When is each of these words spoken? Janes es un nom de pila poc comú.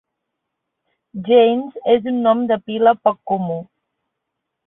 Janes 1.27 1.77
es 1.95 2.09
un 2.13 2.17
nom 2.29 2.41
de 2.53 2.59
pila 2.69 2.93
poc 3.09 3.21
comú. 3.33 3.59